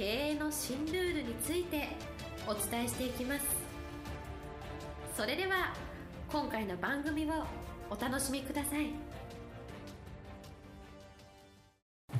[0.00, 1.88] 経営の新ルールについて
[2.46, 3.44] お伝えしていきます。
[5.14, 5.74] それでは
[6.32, 7.44] 今回の番組を
[7.90, 8.86] お楽しみください。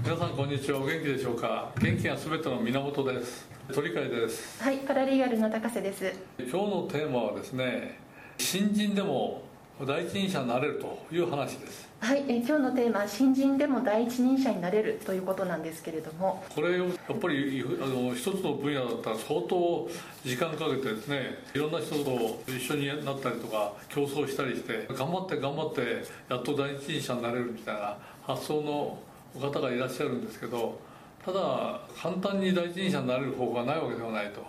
[0.05, 0.81] 皆さんこんにちは。
[0.81, 1.73] お元気でしょうか？
[1.81, 3.49] 元気がすべての源です。
[3.73, 4.63] 鳥飼です。
[4.63, 6.13] はいパラリーガルの高瀬です。
[6.39, 7.99] 今日のテーマはですね
[8.37, 9.41] 新人でも
[9.87, 11.89] 第一人者になれるという話です。
[12.01, 16.43] はいえ今日のテーマは新人でも第一人者になれるということなんですけれども。
[16.55, 19.89] これをやっぱりあの一つの分野だったら相当
[20.25, 28.99] 時間かけてですねいろんな人と一緒になったりとか競争したりして頑張って頑張ってやっと第一人者になれるみたいな発想の
[29.39, 30.79] 方がいらっしゃるんですけど
[31.25, 34.43] ただ簡単に第一人者になれる方法がないわけではないと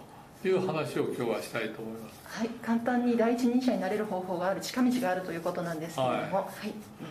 [0.48, 2.22] いう話を今日はしたいと思います。
[2.24, 6.18] はい簡単に第一人者になれる方法がある近道があるということなんですけれども。
[6.18, 6.44] はい、はい、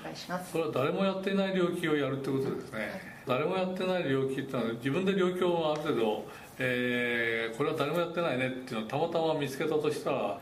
[0.00, 0.52] お願いします。
[0.52, 2.90] それは誰もやっていない領域をやるってことですね、はい、
[3.26, 6.26] 誰もやってない領域っていうのは自分で領域をある程度、
[6.58, 10.38] えー、これは誰もやってないねっていうのをたまたま見つけたとしたら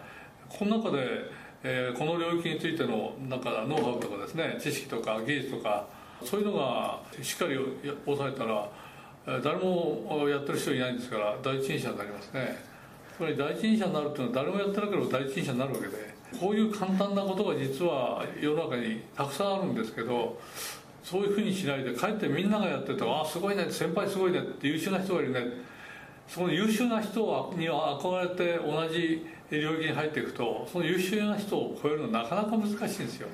[0.48, 1.30] この中で、
[1.62, 5.86] えー、この領域についてのなんかノウハウとかですね知識とか技術とか
[6.24, 7.56] そういうのがしっかり
[8.06, 8.68] 押さえたら
[9.42, 12.67] 誰もやってる人いないんですから第一人者になりますね
[13.18, 20.38] つまり第一人者になるっていうのは誰もやってなければ第一人者になるわけでこういう簡単なことが実は世の中にたくさんあるんですけど
[21.02, 25.40] そういうふうにしないでかえってみんながやっててああすごいね先輩すごいねって優秀な人がいるね。
[26.28, 33.28] その優秀な人には憧れて同じ領域に入っていくとその優秀な人を超えるのはなかなか難しいんですよ。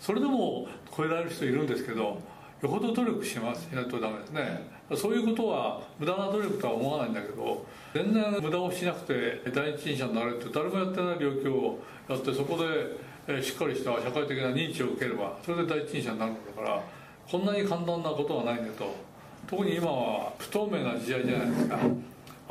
[0.00, 2.18] それでも超えられる人いるんですけど
[2.62, 4.70] よほど努力しますしないとダメですね。
[4.94, 7.64] そういうことは無駄な努力とは思わないんだけど
[7.94, 11.78] 全然無駄をしなくて第一人者になれって誰もやってない領域を
[12.08, 12.58] やってそこ
[13.26, 16.82] でしっかりした社会的な認知を受ければそれで第一人者になるんだから
[17.30, 19.12] こんなに簡単なことはないんだと。
[19.48, 21.78] 特に今は不透明な時代じゃないですか。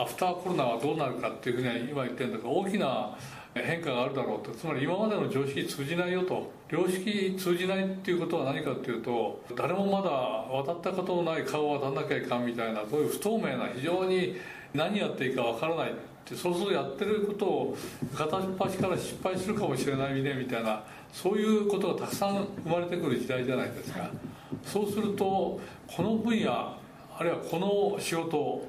[0.01, 3.15] アフターコロナはどうなるかっていうふうには今言ってるんだけど大きな
[3.53, 4.51] 変化があるだろうと。
[4.51, 6.51] つまり今までの常識通じないよと。
[6.69, 14.37] 良識通じないっていうことは何かっていうと誰もまだ渡ったことのない川を渡らなきゃいかんみたいなそういう不透明な非常に
[14.73, 15.91] 何やっていいかわからない。
[15.91, 17.77] ってそうするとやってることを
[18.15, 24.09] 片っ端から失敗するかもしれないねみたいなそういうことがたくさん生まれてくる時代じゃないですか。
[24.63, 26.77] そうするとこの分野あ
[27.23, 28.65] るいはこの仕事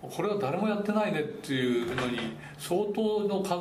[0.00, 2.18] これは誰もやってないねっていうのに
[2.56, 3.54] 相当の数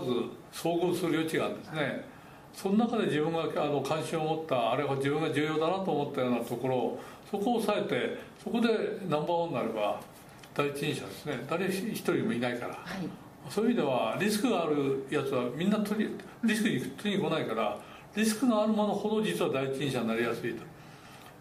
[0.51, 2.17] 遭遇する余地があるんですね。
[2.53, 6.99] その中で自分があの関心を持ったあれは自分が重要だなと思ったようなところ
[7.29, 8.67] そこを抑えてそこで
[9.07, 9.99] ナンバーワンになれば
[10.55, 11.45] 第一人者ですね。
[11.47, 13.07] 誰一人もいないから、はい、
[13.49, 16.09] そういう意味ではリスクがあるやつはみんな取り
[16.43, 17.77] リスクに取りに来ないから
[18.15, 20.63] リスクがあるものほど実は第一人者になりやすいと。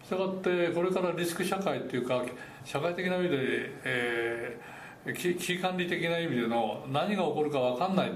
[0.05, 2.23] したがってこれからリスク社会っていうか
[2.63, 3.37] 社会的な意味で、
[3.83, 4.76] えー、
[5.13, 8.11] 危機管理的な意味での何が起こるか分かんない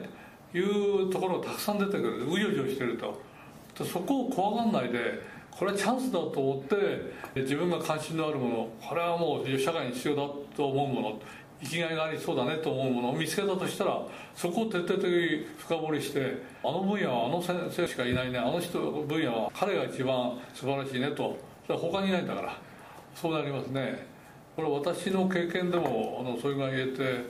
[0.52, 2.28] というところがたくさん出てくる。
[2.28, 3.22] うようよしてると。
[3.84, 6.76] そこを怖がんないでこれはチャンスだと思って
[7.36, 11.20] 自分が関心のあるものこれはもう社会に必要だと思うもの
[11.62, 14.02] 生きがいがありそうだねと思うものを見つけたとしたら
[14.36, 21.38] そこを徹底的に深掘りしてあの分野はあの先生しかいないねあの人分野は彼が一番素晴らしいねと。
[21.68, 22.58] 他にいないんだから。
[23.16, 24.06] そうなりますね。
[24.56, 27.26] これ私の経験でもあのそれが言えて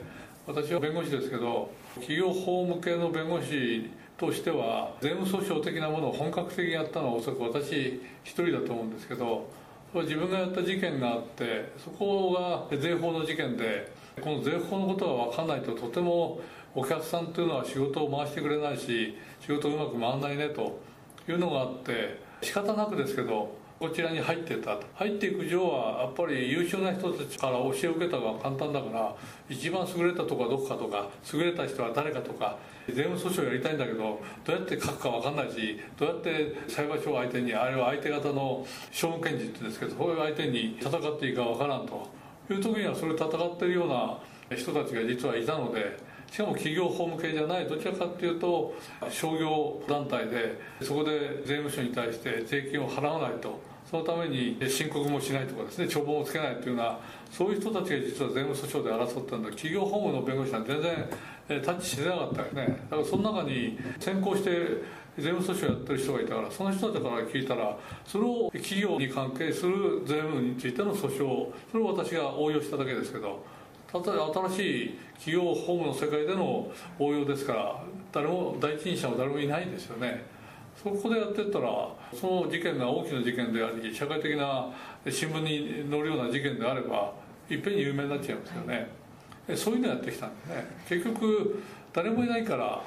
[0.46, 9.48] 私は弁護士ですけど企業法務系の弁護士としては税務訴訟的なものを本格的にやったのはおそらく私一人だと思うんですけど
[9.94, 16.40] 自分がやった事件があってそこが税法の事件でこの税法のことが分かんないととても
[16.74, 20.80] お客さんというのは仕事を回してくれないし仕事うまく回らないねと
[21.28, 24.86] いうのがあって仕方なくですけどこちらに入ってたと。
[24.94, 29.12] 入っていく上はやっぱり優秀な人たちから教えを受けた方が簡単だから
[29.48, 32.56] 一番優れたとこはどこかとか優れた人は誰かとか
[32.86, 42.08] 税務訴訟やりたいんだけどどうやって書くか分かんないしどうやって裁判所を相手にあれは相手方の訟務検事って言うんですけどそういう相手に戦っていいか分からんと
[42.50, 44.16] いう時にはそれ戦ってるような
[44.56, 45.98] 人たちが実はいたので
[46.30, 48.76] しかも企業法務系じゃないどちらかっていうと
[49.10, 53.71] 商業団体でそこで税務署に対して税金を払わないと。
[53.92, 56.98] そのために申告もしないとかですね帳簿をつけないというような
[57.30, 59.50] そういう人たちが実は税務訴訟で争ったんだ。
[59.50, 62.78] 企業法務の弁護士は全然タッチしてなかったよね。
[62.88, 64.50] だからその中に先行して
[65.18, 71.18] 税務訴訟やってる人がいたからその人たちから聞いたらそれを企業に関係する税務についての訴訟
[71.70, 73.44] それを私が応用しただけですけど
[73.92, 74.02] 例え
[74.48, 80.24] 新しい企業法務の世界での応用ですから誰も第一人者は誰もいないんですよね。
[80.76, 84.68] そこでやってったらその事件が大きな事件であり社会的な
[85.08, 87.12] 新聞に載るような事件であれば
[87.48, 88.88] いっぺんに有名になっちゃいますよね、
[89.46, 90.66] はい、そういうのやってきたんでね。
[90.88, 92.82] 結局誰もいないから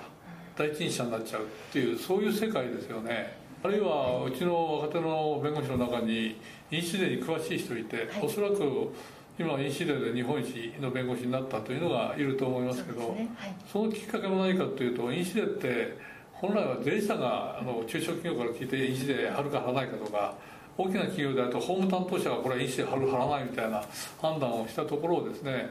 [0.57, 3.37] 第一人者になっちゃうっていうそういう世界ですよね。
[3.63, 6.39] あるいはうちの若手の弁護士の中に
[6.71, 8.91] 飲酒税に詳しい人いて、はい、おそらく
[9.37, 13.29] 今飲酒税で日本一の弁護士になったというのがいると思いますけどそ、ね。
[13.37, 15.97] はい、そのきっかけも何かというと飲酒税って
[16.41, 20.35] 本来は税理士さんがあの中小企業から聞いて飲酒税払うか払わないかとか
[20.77, 23.83] 大きな企業であると法務担当者がこれは飲酒税払う払わないみたいな
[24.21, 25.69] 判断をしたところをですね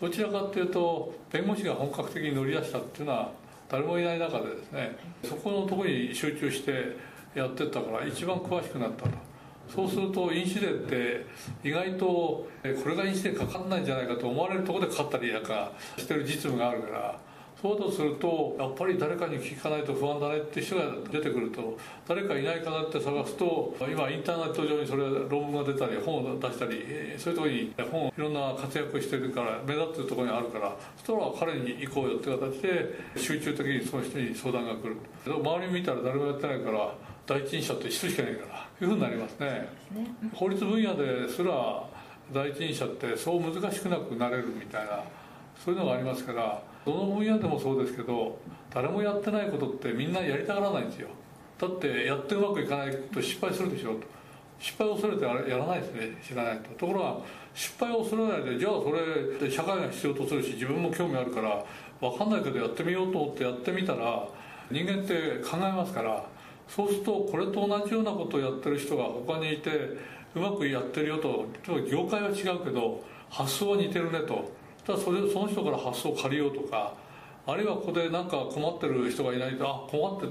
[0.00, 3.30] どちらかというと弁護士が本格的に乗り出したっていうのは
[3.68, 6.96] 誰もいない中でですねそこのところに集中して
[7.34, 9.10] やってったから一番詳しくなったと。
[9.68, 11.26] そうすると飲酒税って
[11.64, 12.48] 意外とこ
[12.88, 17.18] れが飲酒税かかんないんじゃないかと思われるところでかかったりなんかしてる実務があるから
[17.60, 21.76] そうだとするとやっぱり誰かに聞かないと不安だねって人が出てくると
[22.06, 26.84] 誰かいないかなって探すと今インターネット上にそれ論文が出たり本を出したり
[27.16, 34.96] そういうところに本いろんな活躍してるから目立ってるところにあるからそしたら彼に行こうよって形で集中的にその人に相談が来る。
[35.24, 36.94] 周り見たら誰もやってないから
[37.26, 39.68] 第一人者って一人しかいないからいうふうになりますね、ね、
[40.34, 41.82] 法律分野ですら
[42.32, 45.02] 第一人者ってそう難しくなくなれるみたいな
[45.64, 48.38] そういうのがありますからどの分野でもそうですけど
[48.72, 51.08] 誰もやってないことってみんなやりたがらないんですよ。
[51.58, 54.00] だってやってうまくいかないと失敗するでしょと。
[54.58, 56.70] 失敗を恐れてやらないですね知らないと。
[56.78, 57.16] ところが
[57.54, 58.92] 失敗を恐れないでじゃあそ
[59.40, 61.64] れ社会が必要とするし自分も興味あるから
[62.00, 64.28] 分かんないけどやってみようと思ってやってみたら
[64.70, 66.24] 人間って考えますから
[66.68, 69.70] そうするとこれと同じようなことをやってる人が他にいて
[70.34, 71.46] うまくやってるよと
[71.90, 74.50] 業界は違うけど発想は似てるねと。
[74.86, 76.94] ただそれその人から発想を借りようとか
[77.48, 80.26] あるいはここで何か困ってる人がいないとあ困って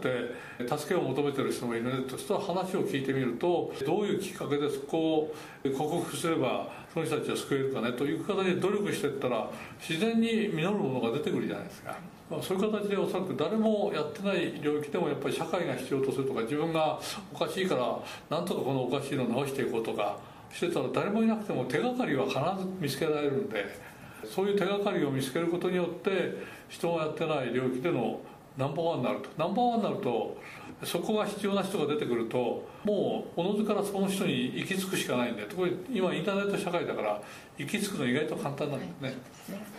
[0.67, 9.49] て助けを求めてる人もいるねとしたら話を聞いてみるとどういうきっかけでそこを克服すればその人たちを救えるかねという形で努力していったら
[9.79, 11.97] 自然に実るものが出てくるじゃないですか。
[12.29, 16.99] まあ、そういう形でおそらく誰もやってない領域でもやっぱり社会が必要とするとか自分が
[17.31, 17.99] おかしいから
[18.35, 20.17] なんとかこのおかしいのを直していこうとか
[20.51, 23.94] してたら誰もいなくても手がかりは必ず見つけられるんで。
[24.25, 26.35] そういう手がかりを見つけることによって
[26.69, 28.19] 人がやってない領域での
[28.57, 29.29] ナンバーワンになると。
[29.37, 30.37] ナンバーワンになると
[30.83, 37.21] そこが必要な人が出てくるともうおのずからその人に行き着くしかないんで特に今インターネット社会だから
[37.57, 39.17] 行き着くの意外と簡単なんですね、はい、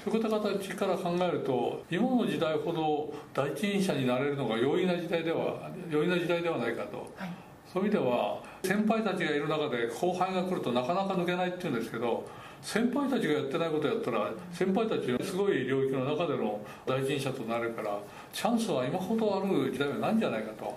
[0.04, 7.31] そういった形から考えると今の時代ほど第一人者になれるのが容易な時代では容易な時代ではないかと、はい、
[7.72, 12.26] そういう意味では先輩たちがいる中で後輩が来るとなかなか抜けないっていうんですけど
[12.62, 17.98] 先輩たちがやってないことやったら先輩たちはすごい領域の中での第一人者となるから
[18.32, 20.76] チャンスは今ほどある時代はないんじゃないかと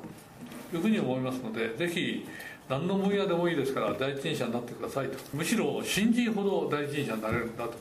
[0.75, 2.27] いうふうに思いますのでぜひ
[2.69, 5.17] 何の分野でもいいですから第一人者になってくださいと。
[5.33, 7.73] むしろ新人ほど第一人者になれるんだと。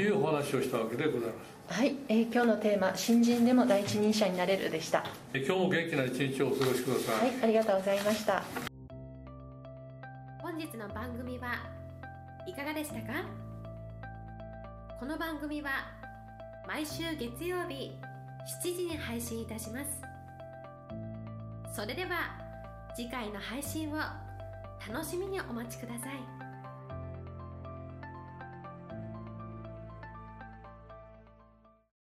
[0.00, 1.34] いうお話をしたわけでございま
[1.68, 1.78] す。
[1.80, 5.04] はい、えー、今日のテーマ「新人でも第一人者になれる」でした。
[5.34, 7.28] 今日も元気な一日をお過ごしください。
[7.30, 8.42] はいありがとうございました。
[10.42, 11.54] 本日の番組は
[12.46, 13.24] いかがでしたか？
[14.98, 15.70] この番組は
[16.66, 17.92] 毎週月曜日
[18.62, 20.02] 7時に配信いたします。
[21.72, 22.36] それでは
[22.96, 23.96] 次回の配信を
[24.88, 26.39] 楽しみにお待ちください